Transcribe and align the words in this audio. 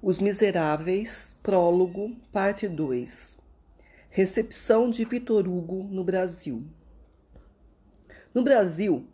Os 0.00 0.20
Miseráveis, 0.20 1.36
Prólogo, 1.42 2.14
Parte 2.32 2.68
2 2.68 3.36
Recepção 4.08 4.88
de 4.88 5.04
Vitor 5.04 5.48
Hugo 5.48 5.88
no 5.90 6.04
Brasil. 6.04 6.62
No 8.32 8.44
Brasil, 8.44 9.04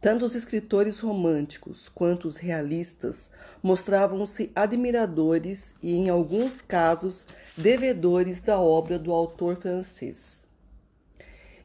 tanto 0.00 0.24
os 0.24 0.36
escritores 0.36 1.00
românticos 1.00 1.88
quanto 1.88 2.28
os 2.28 2.36
realistas 2.36 3.28
mostravam-se 3.60 4.52
admiradores 4.54 5.74
e, 5.82 5.92
em 5.92 6.08
alguns 6.08 6.62
casos, 6.62 7.26
devedores 7.58 8.42
da 8.42 8.60
obra 8.60 8.96
do 8.96 9.12
autor 9.12 9.56
francês. 9.56 10.44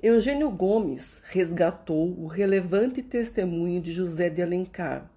Eugênio 0.01 0.49
Gomes 0.49 1.19
resgatou 1.25 2.19
o 2.19 2.25
relevante 2.25 3.03
testemunho 3.03 3.79
de 3.79 3.91
José 3.91 4.31
de 4.31 4.41
Alencar 4.41 5.07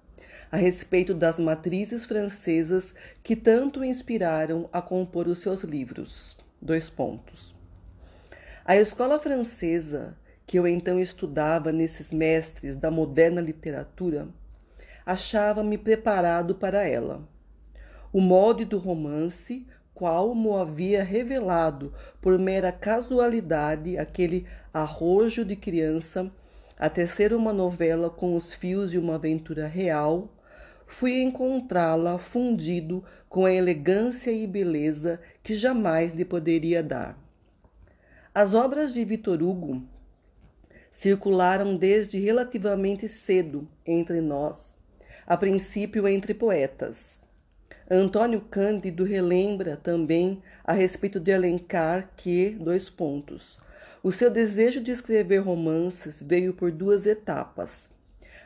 a 0.52 0.58
respeito 0.58 1.14
das 1.14 1.38
matrizes 1.38 2.04
francesas 2.04 2.94
que 3.22 3.34
tanto 3.34 3.82
inspiraram 3.82 4.68
a 4.70 4.82
compor 4.82 5.26
os 5.26 5.40
seus 5.40 5.62
livros. 5.62 6.36
Dois 6.60 6.90
pontos. 6.90 7.54
A 8.62 8.76
escola 8.76 9.18
francesa, 9.18 10.14
que 10.46 10.58
eu 10.58 10.68
então 10.68 11.00
estudava 11.00 11.72
nesses 11.72 12.12
mestres 12.12 12.76
da 12.76 12.90
moderna 12.90 13.40
literatura, 13.40 14.28
achava-me 15.06 15.78
preparado 15.78 16.54
para 16.54 16.86
ela. 16.86 17.26
O 18.12 18.20
molde 18.20 18.66
do 18.66 18.76
romance, 18.76 19.66
qual 19.94 20.34
mo 20.34 20.58
havia 20.58 21.02
revelado 21.02 21.94
por 22.20 22.38
mera 22.38 22.70
casualidade 22.70 23.96
aquele 23.96 24.46
arrojo 24.72 25.46
de 25.46 25.56
criança 25.56 26.30
a 26.78 26.90
tecer 26.90 27.32
uma 27.32 27.54
novela 27.54 28.10
com 28.10 28.36
os 28.36 28.52
fios 28.52 28.90
de 28.90 28.98
uma 28.98 29.14
aventura 29.14 29.66
real, 29.66 30.28
fui 30.92 31.22
encontrá-la 31.22 32.18
fundido 32.18 33.02
com 33.28 33.46
a 33.46 33.52
elegância 33.52 34.30
e 34.30 34.46
beleza 34.46 35.20
que 35.42 35.54
jamais 35.54 36.12
lhe 36.12 36.24
poderia 36.24 36.82
dar. 36.82 37.18
As 38.34 38.52
obras 38.54 38.92
de 38.92 39.04
Vitor 39.04 39.42
Hugo 39.42 39.82
circularam 40.90 41.76
desde 41.76 42.20
relativamente 42.20 43.08
cedo 43.08 43.66
entre 43.86 44.20
nós, 44.20 44.76
a 45.26 45.36
princípio 45.36 46.06
entre 46.06 46.34
poetas. 46.34 47.20
Antônio 47.90 48.42
Cândido 48.42 49.02
relembra 49.02 49.76
também 49.82 50.42
a 50.62 50.72
respeito 50.72 51.18
de 51.18 51.32
Alencar 51.32 52.10
que, 52.16 52.50
dois 52.50 52.88
pontos, 52.88 53.58
o 54.02 54.12
seu 54.12 54.30
desejo 54.30 54.80
de 54.80 54.90
escrever 54.90 55.38
romances 55.38 56.22
veio 56.22 56.52
por 56.52 56.70
duas 56.70 57.06
etapas. 57.06 57.90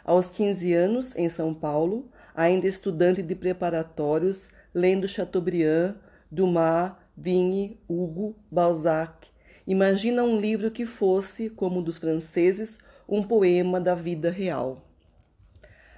Aos 0.04 0.30
15 0.30 0.72
anos, 0.74 1.16
em 1.16 1.28
São 1.28 1.52
Paulo, 1.52 2.08
ainda 2.36 2.66
estudante 2.66 3.22
de 3.22 3.34
preparatórios, 3.34 4.50
lendo 4.74 5.08
Chateaubriand, 5.08 5.94
Dumas, 6.30 6.92
Vigne, 7.16 7.80
Hugo, 7.88 8.36
Balzac. 8.50 9.28
Imagina 9.66 10.22
um 10.22 10.38
livro 10.38 10.70
que 10.70 10.84
fosse, 10.84 11.48
como 11.48 11.80
o 11.80 11.82
dos 11.82 11.96
franceses, 11.96 12.78
um 13.08 13.22
poema 13.22 13.80
da 13.80 13.94
vida 13.94 14.30
real. 14.30 14.84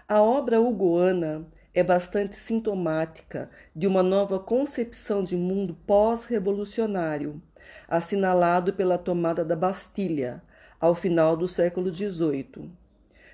A 0.06 0.22
obra 0.22 0.60
hugoana 0.60 1.44
é 1.74 1.82
bastante 1.82 2.36
sintomática 2.36 3.50
de 3.74 3.86
uma 3.86 4.02
nova 4.02 4.38
concepção 4.38 5.24
de 5.24 5.36
mundo 5.36 5.76
pós-revolucionário, 5.86 7.42
assinalado 7.88 8.72
pela 8.72 8.96
tomada 8.96 9.44
da 9.44 9.56
Bastilha, 9.56 10.40
ao 10.80 10.94
final 10.94 11.36
do 11.36 11.48
século 11.48 11.92
XVIII. 11.92 12.70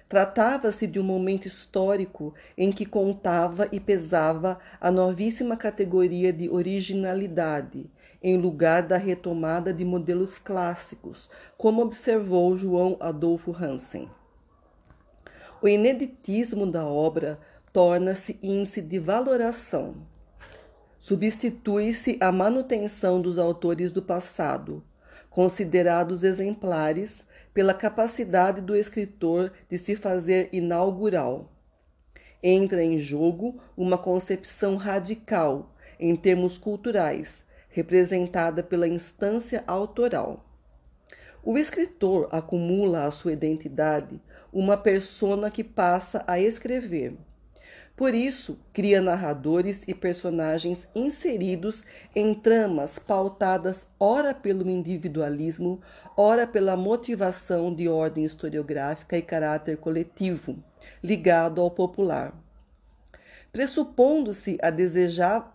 Tratava-se 0.09 0.87
de 0.87 1.01
um 1.01 1.03
momento 1.03 1.47
histórico 1.47 2.35
em 2.57 2.71
que 2.71 2.85
contava 2.85 3.69
e 3.73 3.81
pesava 3.81 4.59
a 4.81 4.91
novíssima 4.91 5.57
categoria 5.57 6.33
de 6.33 6.49
originalidade, 6.49 7.91
em 8.23 8.37
lugar 8.37 8.83
da 8.83 8.97
retomada 8.97 9.73
de 9.73 9.85
modelos 9.85 10.39
clássicos, 10.39 11.31
como 11.57 11.83
observou 11.83 12.57
João 12.57 12.97
Adolfo 13.01 13.55
Hansen. 13.55 14.09
O 15.61 15.69
ineditismo 15.69 16.67
da 16.67 16.87
obra 16.87 17.39
torna-se 17.73 18.39
índice 18.43 18.81
de 18.81 18.99
valoração. 18.99 19.97
Substitui-se 21.01 22.17
a 22.21 22.31
manutenção 22.31 23.21
dos 23.21 23.39
autores 23.39 23.91
do 23.91 24.01
passado, 24.01 24.83
considerados 25.29 26.23
exemplares 26.23 27.27
pela 27.55 27.73
capacidade 27.73 28.61
do 28.61 28.77
escritor 28.77 29.53
de 29.71 29.79
se 29.79 29.95
fazer 29.95 30.49
inaugural. 30.53 31.53
Entra 32.43 32.83
em 32.83 32.99
jogo 32.99 33.63
uma 33.77 33.97
concepção 33.97 34.77
radical, 34.77 35.75
em 35.99 36.15
termos 36.17 36.59
culturais, 36.59 37.45
representada 37.71 38.63
pela 38.63 38.89
instância 38.89 39.63
autoral. 39.67 40.45
O 41.43 41.57
escritor 41.57 42.29
acumula 42.33 43.05
à 43.05 43.11
sua 43.11 43.33
identidade 43.33 44.21
uma 44.53 44.77
persona 44.77 45.51
que 45.51 45.63
passa 45.63 46.25
a 46.27 46.41
escrever. 46.41 47.17
Por 47.97 48.13
isso, 48.13 48.59
cria 48.73 49.01
narradores 49.01 49.85
e 49.87 49.95
personagens 49.95 50.89
inseridos 50.97 51.85
em 52.15 52.35
tramas 52.35 52.99
pautadas 52.99 53.87
ora 54.01 54.35
pelo 54.35 54.69
individualismo, 54.69 55.81
ora 56.17 56.45
pela 56.45 56.77
motivação 56.77 57.73
de 57.73 57.89
ordem 57.89 58.25
historiográfica 58.25 59.17
e 59.17 59.23
caráter 59.23 59.77
coletivo, 59.77 60.57
ligado 61.01 61.61
ao 61.61 61.71
popular. 61.71 62.35
Pressupondo-se 63.53 64.59
a, 64.61 64.73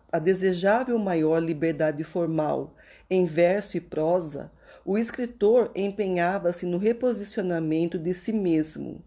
a 0.10 0.20
desejável 0.20 0.98
maior 0.98 1.40
liberdade 1.40 2.06
formal 2.06 2.74
em 3.10 3.26
verso 3.26 3.76
e 3.76 3.82
prosa, 3.82 4.50
o 4.86 4.98
escritor 4.98 5.72
empenhava-se 5.76 6.66
no 6.66 6.78
reposicionamento 6.78 8.00
de 8.00 8.14
si 8.14 8.32
mesmo 8.32 9.04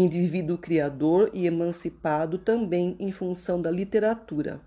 indivíduo 0.00 0.58
criador 0.58 1.30
e 1.32 1.46
emancipado 1.46 2.38
também 2.38 2.96
em 2.98 3.10
função 3.10 3.60
da 3.60 3.70
literatura. 3.70 4.60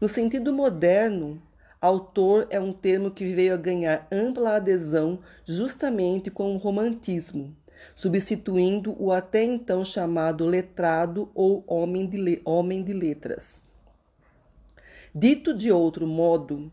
No 0.00 0.08
sentido 0.08 0.52
moderno, 0.52 1.42
autor 1.80 2.46
é 2.50 2.60
um 2.60 2.72
termo 2.72 3.10
que 3.10 3.32
veio 3.32 3.54
a 3.54 3.56
ganhar 3.56 4.06
ampla 4.10 4.56
adesão 4.56 5.18
justamente 5.44 6.30
com 6.30 6.54
o 6.54 6.56
romantismo, 6.56 7.54
substituindo 7.94 8.96
o 8.98 9.12
até 9.12 9.42
então 9.44 9.84
chamado 9.84 10.46
letrado 10.46 11.30
ou 11.34 11.64
homem 11.66 12.06
de, 12.06 12.40
homem 12.44 12.82
de 12.82 12.92
letras. 12.92 13.60
Dito 15.14 15.52
de 15.52 15.72
outro 15.72 16.06
modo, 16.06 16.70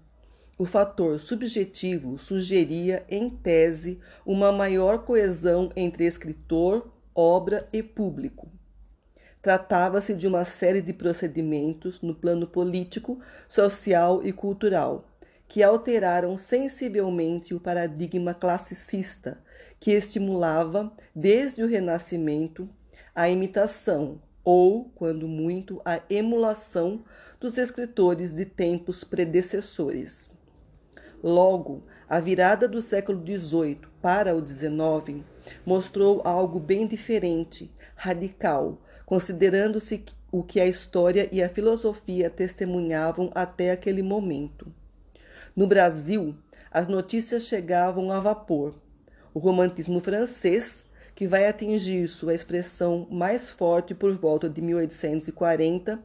o 0.57 0.66
fator 0.66 1.19
subjetivo 1.19 2.18
sugeria, 2.18 3.06
em 3.09 3.30
tese, 3.30 4.00
uma 4.25 4.52
maior 4.52 5.00
coesão 5.00 5.72
entre 5.75 6.06
escritor, 6.06 6.94
obra 7.15 7.67
e 7.71 7.81
público. 7.81 8.51
Tratava-se 9.41 10.13
de 10.13 10.27
uma 10.27 10.43
série 10.43 10.81
de 10.81 10.91
procedimentos 10.91 12.01
no 12.01 12.13
plano 12.13 12.45
político, 12.45 13.19
social 13.47 14.23
e 14.23 14.33
cultural 14.33 15.05
que 15.47 15.63
alteraram 15.63 16.35
sensivelmente 16.35 17.53
o 17.53 17.59
paradigma 17.59 18.33
classicista 18.33 19.37
que 19.79 19.91
estimulava, 19.91 20.91
desde 21.15 21.63
o 21.63 21.67
Renascimento, 21.67 22.67
a 23.13 23.29
imitação 23.29 24.21
ou, 24.43 24.91
quando 24.95 25.27
muito, 25.27 25.81
a 25.85 26.01
emulação 26.09 27.03
dos 27.39 27.57
escritores 27.57 28.33
de 28.33 28.45
tempos 28.45 29.03
predecessores. 29.03 30.29
Logo, 31.23 31.83
a 32.09 32.19
virada 32.19 32.67
do 32.67 32.81
século 32.81 33.19
XVIII 33.25 33.79
para 34.01 34.35
o 34.35 34.45
XIX 34.45 35.23
mostrou 35.66 36.21
algo 36.23 36.59
bem 36.59 36.85
diferente, 36.85 37.71
radical, 37.95 38.81
considerando-se 39.05 40.03
o 40.31 40.44
que 40.44 40.59
a 40.59 40.65
história 40.65 41.29
e 41.31 41.41
a 41.41 41.49
filosofia 41.49 42.29
testemunhavam 42.29 43.31
até 43.33 43.71
aquele 43.71 44.03
momento. 44.03 44.71
No 45.56 45.65
Brasil, 45.65 46.35
as 46.69 46.88
notícias 46.88 47.47
chegavam 47.47 48.12
a 48.12 48.19
vapor. 48.19 48.75
O 49.33 49.39
romantismo 49.39 50.00
francês, 50.00 50.83
que 51.15 51.25
vai 51.25 51.47
atingir 51.47 52.07
sua 52.07 52.33
expressão 52.33 53.07
mais 53.09 53.50
forte 53.50 53.95
por 53.95 54.13
volta 54.15 54.50
de 54.50 54.62
1840, 54.62 56.00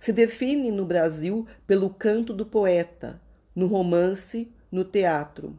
se 0.00 0.12
define 0.12 0.70
no 0.70 0.84
Brasil 0.84 1.46
pelo 1.66 1.90
canto 1.90 2.34
do 2.34 2.44
poeta, 2.44 3.20
no 3.54 3.66
romance, 3.66 4.50
no 4.76 4.84
teatro. 4.84 5.56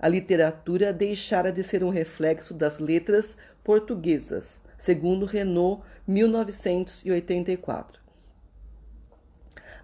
A 0.00 0.08
literatura 0.08 0.90
deixara 0.90 1.52
de 1.52 1.62
ser 1.62 1.84
um 1.84 1.90
reflexo 1.90 2.54
das 2.54 2.78
letras 2.78 3.36
portuguesas, 3.62 4.58
segundo 4.78 5.26
Renault, 5.26 5.82
1984. 6.08 8.00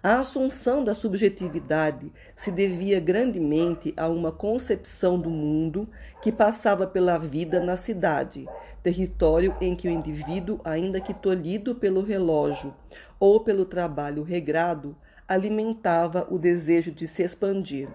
A 0.01 0.19
assunção 0.19 0.83
da 0.83 0.95
subjetividade 0.95 2.11
se 2.35 2.51
devia 2.51 2.99
grandemente 2.99 3.93
a 3.95 4.07
uma 4.07 4.31
concepção 4.31 5.19
do 5.19 5.29
mundo 5.29 5.87
que 6.19 6.31
passava 6.31 6.87
pela 6.87 7.19
vida 7.19 7.63
na 7.63 7.77
cidade, 7.77 8.49
território 8.81 9.55
em 9.61 9.75
que 9.75 9.87
o 9.87 9.91
indivíduo, 9.91 10.59
ainda 10.63 10.99
que 10.99 11.13
tolhido 11.13 11.75
pelo 11.75 12.01
relógio 12.01 12.73
ou 13.19 13.39
pelo 13.39 13.65
trabalho 13.65 14.23
regrado, 14.23 14.97
alimentava 15.27 16.27
o 16.31 16.39
desejo 16.39 16.91
de 16.91 17.07
se 17.07 17.21
expandir. 17.21 17.87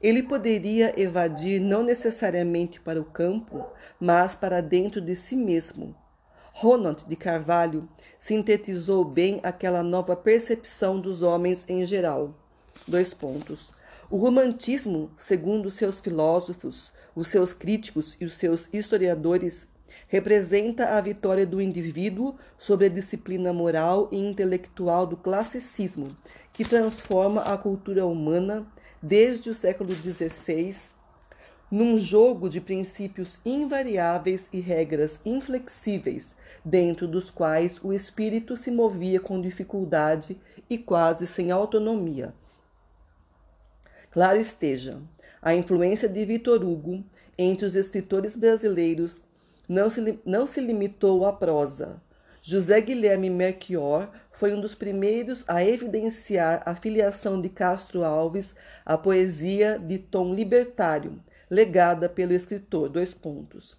Ele 0.00 0.22
poderia 0.22 0.98
evadir 0.98 1.60
não 1.60 1.82
necessariamente 1.82 2.80
para 2.80 3.00
o 3.00 3.04
campo, 3.04 3.66
mas 3.98 4.34
para 4.34 4.62
dentro 4.62 5.00
de 5.00 5.14
si 5.14 5.36
mesmo. 5.36 5.94
Ronald 6.52 7.04
de 7.06 7.16
Carvalho 7.16 7.88
sintetizou 8.18 9.04
bem 9.04 9.40
aquela 9.42 9.82
nova 9.82 10.16
percepção 10.16 10.98
dos 10.98 11.22
homens 11.22 11.64
em 11.68 11.84
geral. 11.84 12.34
Dois 12.88 13.12
pontos. 13.12 13.70
O 14.10 14.16
romantismo, 14.16 15.10
segundo 15.18 15.70
seus 15.70 16.00
filósofos, 16.00 16.92
os 17.14 17.28
seus 17.28 17.52
críticos 17.52 18.16
e 18.20 18.24
os 18.24 18.34
seus 18.34 18.68
historiadores, 18.72 19.66
representa 20.08 20.96
a 20.96 21.00
vitória 21.00 21.46
do 21.46 21.60
indivíduo 21.60 22.36
sobre 22.58 22.86
a 22.86 22.90
disciplina 22.90 23.52
moral 23.52 24.08
e 24.10 24.18
intelectual 24.18 25.06
do 25.06 25.16
classicismo, 25.16 26.16
que 26.52 26.64
transforma 26.64 27.42
a 27.42 27.56
cultura 27.56 28.04
humana 28.06 28.66
desde 29.02 29.50
o 29.50 29.54
século 29.54 29.94
XVI 29.94 30.76
num 31.70 31.96
jogo 31.96 32.50
de 32.50 32.60
princípios 32.60 33.38
invariáveis 33.46 34.48
e 34.52 34.60
regras 34.60 35.20
inflexíveis, 35.24 36.34
dentro 36.64 37.06
dos 37.06 37.30
quais 37.30 37.78
o 37.82 37.92
espírito 37.92 38.56
se 38.56 38.70
movia 38.70 39.20
com 39.20 39.40
dificuldade 39.40 40.36
e 40.68 40.76
quase 40.76 41.26
sem 41.26 41.50
autonomia. 41.50 42.34
Claro 44.10 44.38
esteja, 44.38 45.00
a 45.40 45.54
influência 45.54 46.08
de 46.08 46.24
Vitor 46.24 46.64
Hugo 46.64 47.04
entre 47.38 47.64
os 47.64 47.76
escritores 47.76 48.34
brasileiros 48.34 49.22
não 49.68 49.88
se, 49.88 50.18
não 50.24 50.46
se 50.46 50.60
limitou 50.60 51.24
à 51.24 51.32
prosa. 51.32 52.02
José 52.42 52.80
Guilherme 52.80 53.28
Melchior 53.28 54.08
foi 54.32 54.54
um 54.54 54.60
dos 54.60 54.74
primeiros 54.74 55.44
a 55.46 55.62
evidenciar 55.62 56.62
a 56.64 56.74
filiação 56.74 57.38
de 57.38 57.50
Castro 57.50 58.02
Alves 58.02 58.54
à 58.84 58.96
poesia 58.96 59.78
de 59.78 59.98
tom 59.98 60.32
libertário, 60.32 61.22
legada 61.50 62.08
pelo 62.08 62.32
escritor. 62.32 62.88
Dois 62.88 63.12
pontos. 63.12 63.76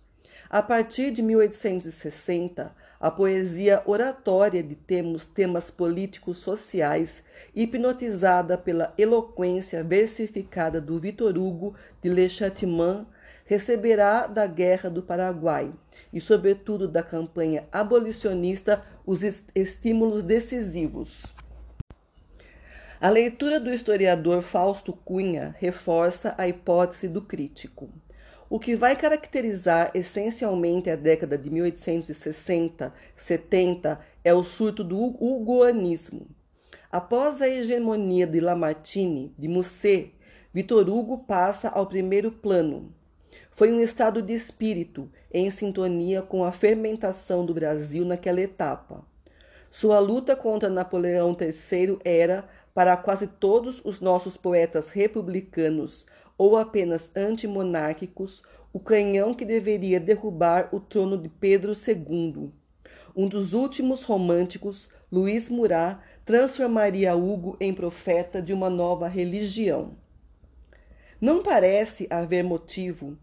A 0.48 0.62
partir 0.62 1.12
de 1.12 1.24
1860, 1.24 2.76
a 3.00 3.10
poesia 3.10 3.82
oratória 3.86 4.62
de 4.62 4.76
temas, 4.76 5.26
temas 5.26 5.72
políticos 5.72 6.38
sociais, 6.38 7.24
hipnotizada 7.56 8.60
pela 8.60 8.94
eloquência 8.96 9.84
versificada 9.84 10.80
do 10.80 11.00
Vitor 11.00 11.36
Hugo 11.36 11.74
de 12.00 12.10
Le 12.10 12.30
Chatillon, 12.30 13.06
receberá 13.52 14.28
da 14.28 14.48
Guerra 14.48 14.90
do 14.90 15.04
Paraguai 15.04 15.74
e, 16.14 16.22
sobretudo, 16.22 16.88
da 16.88 17.04
campanha 17.04 17.68
abolicionista 17.70 18.80
os 19.06 19.20
estímulos 19.54 20.24
decisivos. 20.24 21.26
A 23.02 23.10
leitura 23.10 23.60
do 23.60 23.70
historiador 23.70 24.42
Fausto 24.42 24.94
Cunha 24.94 25.54
reforça 25.60 26.34
a 26.38 26.48
hipótese 26.48 27.10
do 27.10 27.22
crítico. 27.22 27.90
O 28.50 28.58
que 28.58 28.74
vai 28.74 28.96
caracterizar 28.96 29.92
essencialmente 29.94 30.90
a 30.90 30.96
década 30.96 31.38
de 31.38 31.50
1860-70 31.50 34.00
é 34.24 34.34
o 34.34 34.44
surto 34.44 34.82
do 34.82 34.98
hugoanismo. 34.98 36.26
Após 36.90 37.42
a 37.42 37.50
hegemonia 37.50 38.26
de 38.26 38.40
Lamartine, 38.40 39.36
de 39.38 39.50
Musset, 39.50 40.16
Vitor 40.54 40.90
Hugo 40.90 41.26
passa 41.26 41.68
ao 41.68 41.86
primeiro 41.86 42.32
plano, 42.32 42.96
foi 43.52 43.72
um 43.72 43.80
estado 43.80 44.22
de 44.22 44.34
espírito 44.34 45.10
em 45.32 45.52
sintonia 45.52 46.22
com 46.22 46.44
a 46.44 46.52
fermentação 46.52 47.46
do 47.46 47.54
Brasil 47.54 48.06
naquela 48.06 48.42
etapa. 48.42 49.06
Sua 49.70 50.00
luta 50.00 50.36
contra 50.36 50.70
Napoleão 50.70 51.36
III 51.40 52.00
era, 52.04 52.46
para 52.74 52.96
quase 52.98 53.28
todos 53.28 53.82
os 53.86 54.02
nossos 54.02 54.36
poetas 54.36 54.90
republicanos 54.90 56.06
ou 56.38 56.58
apenas 56.58 57.12
antimonárquicos, 57.16 58.42
o 58.74 58.80
canhão 58.80 59.34
que 59.34 59.46
deveria 59.46 60.00
derrubar 60.00 60.70
o 60.72 60.80
trono 60.80 61.18
de 61.18 61.30
Pedro 61.30 61.74
II. 61.74 62.52
Um 63.16 63.28
dos 63.28 63.54
últimos 63.54 64.04
românticos, 64.04 64.88
Luiz 65.12 65.50
Murat, 65.50 66.00
transformaria 66.26 67.16
Hugo 67.16 67.58
em 67.60 67.74
profeta 67.74 68.42
de 68.42 68.54
uma 68.54 68.70
nova 68.70 69.08
religião. 69.08 69.92
Não 71.20 71.44
parece 71.44 72.08
haver 72.10 72.44
motivo 72.44 73.18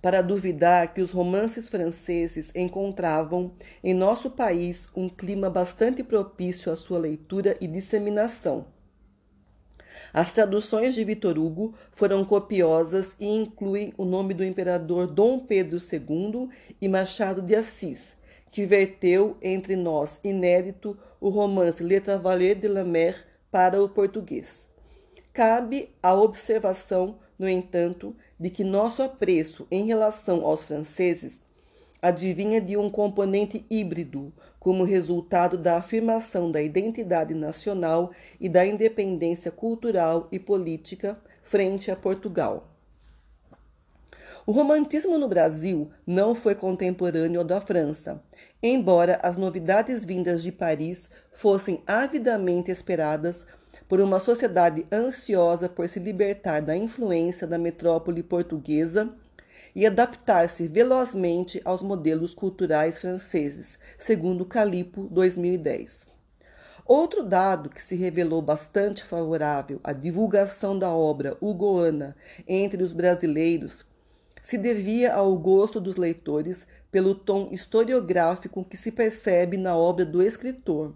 para 0.00 0.22
duvidar 0.22 0.92
que 0.92 1.00
os 1.00 1.10
romances 1.10 1.68
franceses 1.68 2.50
encontravam 2.54 3.52
em 3.82 3.94
nosso 3.94 4.30
país 4.30 4.88
um 4.94 5.08
clima 5.08 5.48
bastante 5.48 6.02
propício 6.02 6.70
à 6.70 6.76
sua 6.76 6.98
leitura 6.98 7.56
e 7.60 7.66
disseminação. 7.66 8.66
As 10.12 10.32
traduções 10.32 10.94
de 10.94 11.02
Vitor 11.02 11.38
Hugo 11.38 11.74
foram 11.92 12.24
copiosas 12.24 13.16
e 13.18 13.26
incluem 13.26 13.92
o 13.96 14.04
nome 14.04 14.32
do 14.32 14.44
imperador 14.44 15.08
Dom 15.08 15.40
Pedro 15.40 15.78
II 15.78 16.48
e 16.80 16.86
Machado 16.86 17.42
de 17.42 17.56
Assis, 17.56 18.16
que 18.52 18.64
verteu 18.64 19.36
entre 19.42 19.74
nós 19.74 20.20
inédito 20.22 20.96
o 21.20 21.30
romance 21.30 21.82
Le 21.82 21.98
de 22.54 22.68
la 22.68 22.84
Mer 22.84 23.26
para 23.50 23.82
o 23.82 23.88
português. 23.88 24.68
Cabe 25.32 25.90
a 26.00 26.14
observação, 26.14 27.18
no 27.36 27.48
entanto, 27.48 28.14
de 28.38 28.50
que 28.50 28.64
nosso 28.64 29.02
apreço 29.02 29.66
em 29.70 29.86
relação 29.86 30.44
aos 30.44 30.62
franceses 30.62 31.40
adivinha 32.02 32.60
de 32.60 32.76
um 32.76 32.90
componente 32.90 33.64
híbrido, 33.70 34.32
como 34.60 34.84
resultado 34.84 35.56
da 35.56 35.78
afirmação 35.78 36.50
da 36.50 36.60
identidade 36.60 37.34
nacional 37.34 38.12
e 38.40 38.48
da 38.48 38.66
independência 38.66 39.50
cultural 39.50 40.28
e 40.30 40.38
política 40.38 41.18
frente 41.42 41.90
a 41.90 41.96
Portugal. 41.96 42.68
O 44.46 44.52
romantismo 44.52 45.16
no 45.16 45.26
Brasil 45.26 45.90
não 46.06 46.34
foi 46.34 46.54
contemporâneo 46.54 47.40
ao 47.40 47.46
da 47.46 47.62
França, 47.62 48.22
embora 48.62 49.18
as 49.22 49.38
novidades 49.38 50.04
vindas 50.04 50.42
de 50.42 50.52
Paris 50.52 51.08
fossem 51.32 51.82
avidamente 51.86 52.70
esperadas 52.70 53.46
por 53.88 54.00
uma 54.00 54.18
sociedade 54.18 54.86
ansiosa 54.90 55.68
por 55.68 55.88
se 55.88 55.98
libertar 55.98 56.62
da 56.62 56.76
influência 56.76 57.46
da 57.46 57.58
metrópole 57.58 58.22
portuguesa 58.22 59.14
e 59.74 59.86
adaptar-se 59.86 60.68
velozmente 60.68 61.60
aos 61.64 61.82
modelos 61.82 62.32
culturais 62.32 62.98
franceses, 62.98 63.78
segundo 63.98 64.44
Calipo 64.44 65.08
2010. 65.10 66.06
Outro 66.86 67.22
dado 67.22 67.70
que 67.70 67.82
se 67.82 67.96
revelou 67.96 68.42
bastante 68.42 69.02
favorável 69.02 69.80
à 69.82 69.92
divulgação 69.92 70.78
da 70.78 70.90
obra 70.90 71.36
hugoana 71.40 72.14
entre 72.46 72.82
os 72.82 72.92
brasileiros 72.92 73.84
se 74.42 74.58
devia 74.58 75.14
ao 75.14 75.34
gosto 75.38 75.80
dos 75.80 75.96
leitores 75.96 76.66
pelo 76.92 77.14
tom 77.14 77.48
historiográfico 77.50 78.62
que 78.64 78.76
se 78.76 78.92
percebe 78.92 79.56
na 79.56 79.74
obra 79.74 80.04
do 80.04 80.22
escritor 80.22 80.94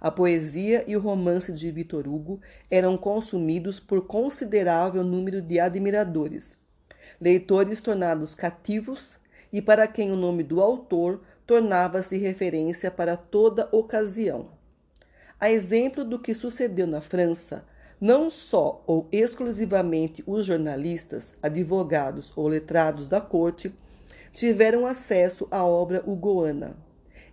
a 0.00 0.10
poesia 0.10 0.84
e 0.86 0.96
o 0.96 1.00
romance 1.00 1.52
de 1.52 1.70
Victor 1.70 2.06
Hugo 2.06 2.40
eram 2.70 2.96
consumidos 2.96 3.80
por 3.80 4.06
considerável 4.06 5.02
número 5.02 5.42
de 5.42 5.58
admiradores, 5.58 6.56
leitores 7.20 7.80
tornados 7.80 8.34
cativos 8.34 9.18
e 9.52 9.60
para 9.60 9.86
quem 9.86 10.12
o 10.12 10.16
nome 10.16 10.42
do 10.42 10.60
autor 10.60 11.22
tornava-se 11.46 12.16
referência 12.18 12.90
para 12.90 13.16
toda 13.16 13.68
ocasião. 13.72 14.50
A 15.40 15.50
exemplo 15.50 16.04
do 16.04 16.18
que 16.18 16.34
sucedeu 16.34 16.86
na 16.86 17.00
França, 17.00 17.64
não 18.00 18.30
só 18.30 18.82
ou 18.86 19.08
exclusivamente 19.10 20.22
os 20.26 20.46
jornalistas, 20.46 21.32
advogados 21.42 22.32
ou 22.36 22.46
letrados 22.46 23.08
da 23.08 23.20
corte 23.20 23.74
tiveram 24.32 24.86
acesso 24.86 25.48
à 25.50 25.64
obra 25.64 26.02
hugoana 26.06 26.87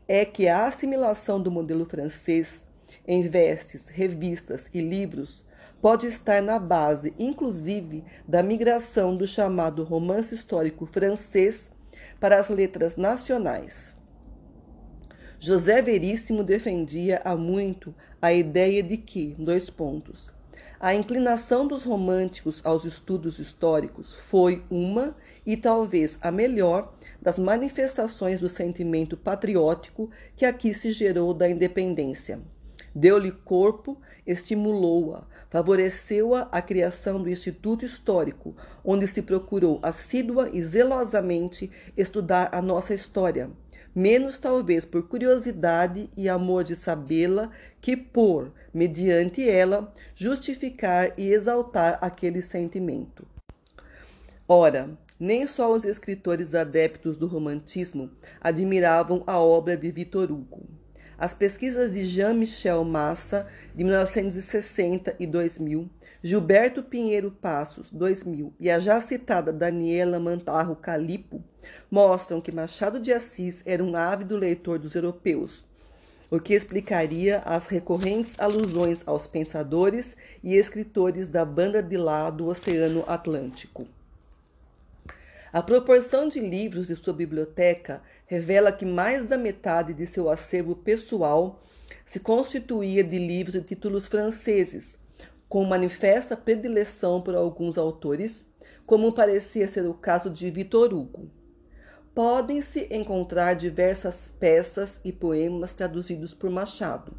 é 0.07 0.23
que 0.25 0.47
a 0.47 0.67
assimilação 0.67 1.41
do 1.41 1.51
modelo 1.51 1.85
francês 1.85 2.63
em 3.07 3.27
vestes, 3.27 3.87
revistas 3.87 4.69
e 4.73 4.81
livros 4.81 5.43
pode 5.81 6.07
estar 6.07 6.41
na 6.41 6.57
base, 6.57 7.13
inclusive, 7.19 8.03
da 8.27 8.41
migração 8.41 9.15
do 9.15 9.27
chamado 9.27 9.83
romance 9.83 10.33
histórico 10.33 10.85
francês 10.85 11.69
para 12.19 12.39
as 12.39 12.49
letras 12.49 12.97
nacionais. 12.97 13.95
José 15.39 15.81
Veríssimo 15.81 16.43
defendia 16.43 17.21
há 17.23 17.35
muito 17.35 17.93
a 18.21 18.33
ideia 18.33 18.81
de 18.81 18.97
que, 18.97 19.35
dois 19.37 19.69
pontos, 19.69 20.33
a 20.85 20.93
inclinação 20.93 21.67
dos 21.67 21.83
românticos 21.83 22.61
aos 22.63 22.85
estudos 22.85 23.39
históricos 23.39 24.13
foi 24.29 24.63
uma 24.69 25.17
e 25.43 25.57
talvez 25.57 26.15
a 26.21 26.29
melhor 26.29 26.93
das 27.19 27.39
manifestações 27.39 28.39
do 28.39 28.47
sentimento 28.47 29.17
patriótico 29.17 30.11
que 30.35 30.45
aqui 30.45 30.75
se 30.75 30.91
gerou 30.91 31.33
da 31.33 31.49
independência. 31.49 32.39
Deu-lhe 32.93 33.31
corpo, 33.31 33.99
estimulou-a, 34.27 35.25
favoreceu-a 35.49 36.41
a 36.51 36.61
criação 36.61 37.19
do 37.19 37.31
Instituto 37.31 37.83
Histórico, 37.83 38.55
onde 38.83 39.07
se 39.07 39.23
procurou 39.23 39.79
assídua 39.81 40.51
e 40.53 40.63
zelosamente 40.63 41.71
estudar 41.97 42.49
a 42.51 42.61
nossa 42.61 42.93
história, 42.93 43.49
menos 43.95 44.37
talvez 44.37 44.83
por 44.83 45.07
curiosidade 45.07 46.09
e 46.17 46.27
amor 46.27 46.65
de 46.65 46.75
sabê-la, 46.75 47.49
que 47.79 47.95
por, 47.95 48.51
mediante 48.73 49.47
ela, 49.47 49.93
justificar 50.13 51.13
e 51.17 51.31
exaltar 51.31 51.97
aquele 52.01 52.41
sentimento. 52.41 53.25
Ora, 54.47 54.89
nem 55.17 55.47
só 55.47 55.71
os 55.71 55.85
escritores 55.85 56.53
adeptos 56.53 57.15
do 57.15 57.25
romantismo 57.25 58.11
admiravam 58.41 59.23
a 59.25 59.39
obra 59.39 59.77
de 59.77 59.89
Victor 59.89 60.29
Hugo. 60.29 60.67
As 61.17 61.33
pesquisas 61.33 61.91
de 61.91 62.05
Jean-Michel 62.05 62.83
Massa, 62.83 63.47
de 63.73 63.83
1960 63.83 65.15
e 65.17 65.25
2000, 65.25 65.89
Gilberto 66.21 66.83
Pinheiro 66.83 67.31
Passos, 67.31 67.89
2000, 67.89 68.53
e 68.59 68.69
a 68.69 68.79
já 68.79 68.99
citada 68.99 69.53
Daniela 69.53 70.19
Mantarro 70.19 70.75
Calipo, 70.75 71.41
mostram 71.89 72.41
que 72.41 72.51
Machado 72.51 72.99
de 72.99 73.13
Assis 73.13 73.61
era 73.65 73.83
um 73.83 73.95
ávido 73.95 74.35
leitor 74.35 74.77
dos 74.77 74.93
europeus, 74.93 75.63
o 76.29 76.39
que 76.39 76.53
explicaria 76.53 77.39
as 77.45 77.67
recorrentes 77.67 78.35
alusões 78.37 79.01
aos 79.05 79.25
pensadores 79.25 80.17
e 80.43 80.55
escritores 80.55 81.29
da 81.29 81.45
banda 81.45 81.81
de 81.81 81.95
lá 81.95 82.29
do 82.29 82.47
Oceano 82.47 83.05
Atlântico. 83.07 83.87
A 85.53 85.61
proporção 85.61 86.27
de 86.27 86.41
livros 86.41 86.87
de 86.87 86.95
sua 86.97 87.13
biblioteca 87.13 88.01
revela 88.25 88.71
que 88.71 88.85
mais 88.85 89.25
da 89.25 89.37
metade 89.37 89.93
de 89.93 90.05
seu 90.05 90.29
acervo 90.29 90.75
pessoal 90.75 91.61
se 92.05 92.19
constituía 92.19 93.03
de 93.03 93.17
livros 93.17 93.55
e 93.55 93.61
títulos 93.61 94.07
franceses, 94.07 94.95
com 95.47 95.63
manifesta 95.63 96.35
predileção 96.35 97.21
por 97.21 97.35
alguns 97.35 97.77
autores, 97.77 98.43
como 98.85 99.13
parecia 99.13 99.67
ser 99.67 99.85
o 99.85 99.93
caso 99.93 100.29
de 100.29 100.49
Victor 100.49 100.93
Hugo. 100.93 101.29
Podem-se 102.13 102.87
encontrar 102.91 103.55
diversas 103.55 104.31
peças 104.39 104.99
e 105.03 105.11
poemas 105.11 105.73
traduzidos 105.73 106.33
por 106.33 106.49
Machado, 106.49 107.13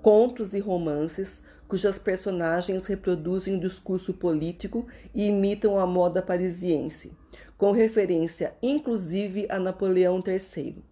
contos 0.00 0.54
e 0.54 0.58
romances 0.58 1.40
cujas 1.72 1.98
personagens 1.98 2.84
reproduzem 2.84 3.56
o 3.56 3.58
discurso 3.58 4.12
político 4.12 4.86
e 5.14 5.28
imitam 5.28 5.78
a 5.78 5.86
moda 5.86 6.20
parisiense, 6.20 7.10
com 7.56 7.72
referência 7.72 8.52
inclusive 8.62 9.46
a 9.48 9.58
Napoleão 9.58 10.22
III. 10.22 10.84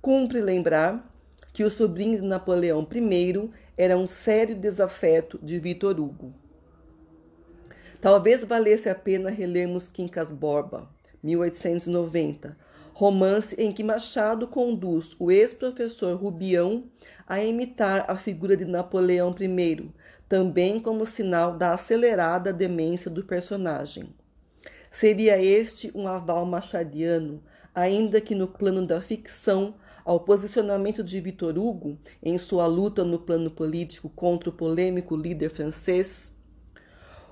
Cumpre 0.00 0.40
lembrar 0.40 1.12
que 1.52 1.64
o 1.64 1.70
sobrinho 1.70 2.20
de 2.20 2.24
Napoleão 2.24 2.86
I 2.88 3.50
era 3.76 3.98
um 3.98 4.06
sério 4.06 4.54
desafeto 4.54 5.40
de 5.42 5.58
Vitor 5.58 5.98
Hugo. 5.98 6.32
Talvez 8.00 8.44
valesse 8.44 8.88
a 8.88 8.94
pena 8.94 9.28
relermos 9.28 9.90
Quincas 9.90 10.30
Borba, 10.30 10.88
1890, 11.20 12.56
romance 12.98 13.54
em 13.58 13.72
que 13.72 13.84
Machado 13.84 14.48
conduz 14.48 15.14
o 15.18 15.30
ex-professor 15.30 16.16
Rubião 16.16 16.84
a 17.26 17.38
imitar 17.42 18.06
a 18.08 18.16
figura 18.16 18.56
de 18.56 18.64
Napoleão 18.64 19.36
I, 19.38 19.90
também 20.26 20.80
como 20.80 21.04
sinal 21.04 21.58
da 21.58 21.74
acelerada 21.74 22.54
demência 22.54 23.10
do 23.10 23.22
personagem. 23.22 24.08
Seria 24.90 25.38
este 25.38 25.92
um 25.94 26.08
aval 26.08 26.46
machadiano, 26.46 27.42
ainda 27.74 28.18
que 28.18 28.34
no 28.34 28.48
plano 28.48 28.86
da 28.86 28.98
ficção, 29.02 29.74
ao 30.02 30.20
posicionamento 30.20 31.04
de 31.04 31.20
Victor 31.20 31.58
Hugo 31.58 31.98
em 32.22 32.38
sua 32.38 32.66
luta 32.66 33.04
no 33.04 33.18
plano 33.18 33.50
político 33.50 34.08
contra 34.08 34.48
o 34.48 34.54
polêmico 34.54 35.14
líder 35.14 35.50
francês? 35.50 36.34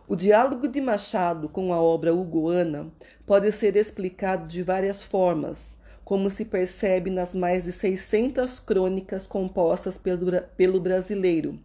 O 0.06 0.14
diálogo 0.14 0.68
de 0.68 0.82
Machado 0.82 1.48
com 1.48 1.72
a 1.72 1.80
obra 1.80 2.12
hugoana 2.12 2.92
pode 3.24 3.50
ser 3.52 3.74
explicado 3.74 4.46
de 4.46 4.62
várias 4.62 5.02
formas, 5.02 5.78
como 6.04 6.28
se 6.28 6.44
percebe 6.44 7.08
nas 7.08 7.34
mais 7.34 7.64
de 7.64 7.72
600 7.72 8.60
crônicas 8.60 9.26
compostas 9.26 9.96
pelo, 9.96 10.42
pelo 10.58 10.78
brasileiro, 10.78 11.58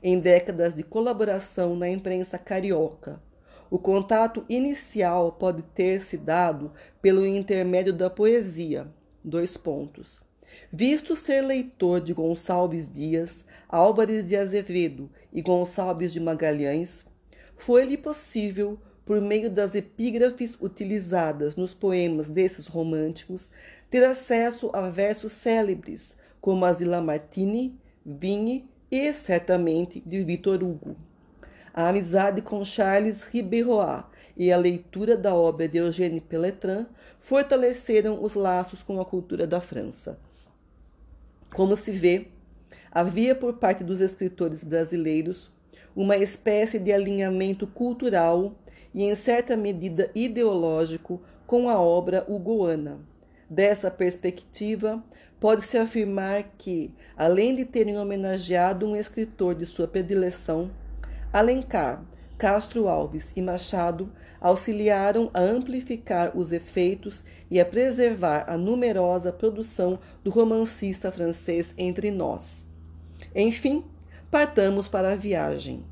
em 0.00 0.16
décadas 0.20 0.74
de 0.76 0.84
colaboração 0.84 1.74
na 1.74 1.88
imprensa 1.88 2.38
carioca. 2.38 3.20
O 3.68 3.80
contato 3.80 4.44
inicial 4.48 5.32
pode 5.32 5.62
ter 5.74 6.02
se 6.02 6.16
dado 6.16 6.70
pelo 7.00 7.26
intermédio 7.26 7.92
da 7.92 8.08
poesia. 8.08 8.86
Dois 9.24 9.56
pontos. 9.56 10.22
Visto 10.72 11.16
ser 11.16 11.40
leitor 11.40 12.00
de 12.00 12.12
Gonçalves 12.12 12.88
Dias, 12.88 13.44
Álvares 13.68 14.28
de 14.28 14.36
Azevedo 14.36 15.10
e 15.32 15.42
Gonçalves 15.42 16.12
de 16.12 16.20
Magalhães, 16.20 17.04
foi-lhe 17.64 17.96
possível, 17.96 18.76
por 19.04 19.20
meio 19.20 19.48
das 19.48 19.76
epígrafes 19.76 20.56
utilizadas 20.60 21.54
nos 21.54 21.72
poemas 21.72 22.28
desses 22.28 22.66
românticos, 22.66 23.48
ter 23.88 24.04
acesso 24.04 24.70
a 24.72 24.90
versos 24.90 25.30
célebres, 25.30 26.16
como 26.40 26.64
as 26.64 26.78
de 26.78 26.84
Lamartine, 26.84 27.78
Vigne 28.04 28.68
e, 28.90 29.12
certamente, 29.12 30.00
de 30.04 30.24
Victor 30.24 30.62
Hugo. 30.62 30.96
A 31.72 31.88
amizade 31.88 32.42
com 32.42 32.64
Charles 32.64 33.22
Riberoat 33.22 34.06
e 34.36 34.52
a 34.52 34.56
leitura 34.56 35.16
da 35.16 35.32
obra 35.34 35.68
de 35.68 35.78
Eugène 35.78 36.20
Peletrin 36.20 36.86
fortaleceram 37.20 38.22
os 38.22 38.34
laços 38.34 38.82
com 38.82 39.00
a 39.00 39.04
cultura 39.04 39.46
da 39.46 39.60
França. 39.60 40.18
Como 41.54 41.76
se 41.76 41.92
vê, 41.92 42.26
havia 42.90 43.36
por 43.36 43.54
parte 43.54 43.84
dos 43.84 44.00
escritores 44.00 44.64
brasileiros 44.64 45.50
uma 45.94 46.16
espécie 46.16 46.78
de 46.78 46.92
alinhamento 46.92 47.66
cultural 47.66 48.54
e, 48.94 49.04
em 49.04 49.14
certa 49.14 49.56
medida, 49.56 50.10
ideológico 50.14 51.20
com 51.46 51.68
a 51.68 51.80
obra 51.80 52.24
hugoana. 52.28 53.00
Dessa 53.48 53.90
perspectiva, 53.90 55.02
pode-se 55.38 55.76
afirmar 55.76 56.54
que, 56.56 56.94
além 57.16 57.54
de 57.54 57.64
terem 57.64 57.98
homenageado 57.98 58.86
um 58.86 58.96
escritor 58.96 59.54
de 59.54 59.66
sua 59.66 59.86
predileção, 59.86 60.70
Alencar, 61.32 62.02
Castro 62.38 62.88
Alves 62.88 63.32
e 63.36 63.42
Machado 63.42 64.10
auxiliaram 64.40 65.30
a 65.32 65.40
amplificar 65.40 66.36
os 66.36 66.52
efeitos 66.52 67.24
e 67.50 67.60
a 67.60 67.64
preservar 67.64 68.44
a 68.48 68.58
numerosa 68.58 69.32
produção 69.32 69.98
do 70.24 70.30
romancista 70.30 71.12
francês 71.12 71.72
entre 71.78 72.10
nós. 72.10 72.66
Enfim, 73.34 73.84
partamos 74.32 74.88
para 74.88 75.12
a 75.12 75.14
viagem. 75.14 75.84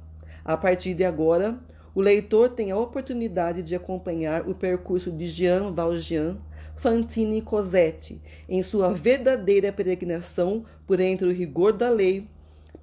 A 0.42 0.56
partir 0.56 0.94
de 0.94 1.04
agora, 1.04 1.60
o 1.94 2.00
leitor 2.00 2.48
tem 2.48 2.70
a 2.70 2.78
oportunidade 2.78 3.62
de 3.62 3.76
acompanhar 3.76 4.48
o 4.48 4.54
percurso 4.54 5.12
de 5.12 5.26
Jean 5.26 5.70
Valjean, 5.70 6.38
Fantine 6.76 7.36
e 7.36 7.42
Cosette 7.42 8.18
em 8.48 8.62
sua 8.62 8.94
verdadeira 8.94 9.70
peregrinação 9.70 10.64
por 10.86 10.98
entre 10.98 11.28
o 11.28 11.32
rigor 11.32 11.74
da 11.74 11.90
lei, 11.90 12.26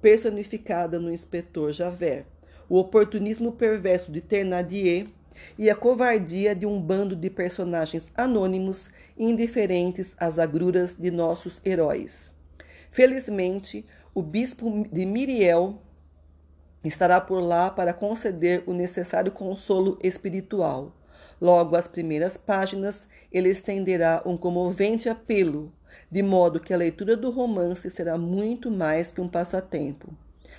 personificada 0.00 1.00
no 1.00 1.12
inspetor 1.12 1.72
Javert 1.72 2.24
o 2.68 2.76
oportunismo 2.76 3.50
perverso 3.50 4.12
de 4.12 4.20
Thénardier 4.20 5.06
e 5.56 5.70
a 5.70 5.74
covardia 5.74 6.54
de 6.54 6.66
um 6.66 6.80
bando 6.80 7.16
de 7.16 7.30
personagens 7.30 8.12
anônimos 8.14 8.90
indiferentes 9.16 10.14
às 10.18 10.38
agruras 10.38 10.94
de 10.94 11.10
nossos 11.10 11.60
heróis. 11.64 12.30
Felizmente, 12.90 13.86
o 14.18 14.22
bispo 14.22 14.84
de 14.90 15.06
Miriel 15.06 15.80
estará 16.82 17.20
por 17.20 17.38
lá 17.38 17.70
para 17.70 17.94
conceder 17.94 18.64
o 18.66 18.72
necessário 18.72 19.30
consolo 19.30 19.96
espiritual. 20.02 20.92
Logo 21.40 21.76
às 21.76 21.86
primeiras 21.86 22.36
páginas, 22.36 23.06
ele 23.30 23.48
estenderá 23.48 24.20
um 24.26 24.36
comovente 24.36 25.08
apelo, 25.08 25.72
de 26.10 26.20
modo 26.20 26.58
que 26.58 26.74
a 26.74 26.76
leitura 26.76 27.16
do 27.16 27.30
romance 27.30 27.88
será 27.92 28.18
muito 28.18 28.72
mais 28.72 29.12
que 29.12 29.20
um 29.20 29.28
passatempo. 29.28 30.08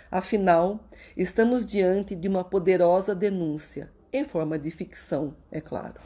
Afinal, 0.10 0.80
estamos 1.18 1.66
diante 1.66 2.16
de 2.16 2.30
uma 2.30 2.46
poderosa 2.46 3.14
denúncia, 3.14 3.92
em 4.14 4.24
forma 4.24 4.58
de 4.58 4.72
ficção, 4.72 5.36
é 5.52 5.60
claro. 5.60 6.00